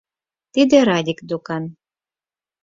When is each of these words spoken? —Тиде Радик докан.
—Тиде 0.53 0.77
Радик 0.87 1.19
докан. 1.29 1.63